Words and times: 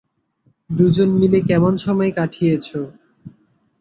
দুজন 0.69 1.09
মিলে 1.19 1.39
কেমন 1.49 1.73
সময় 1.77 2.11
কাটিয়েছো? 2.17 2.79